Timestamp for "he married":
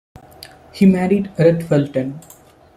0.73-1.31